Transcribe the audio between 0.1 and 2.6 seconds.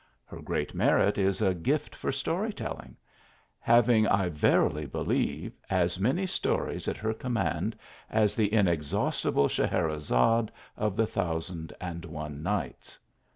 Her great merit is a gift for story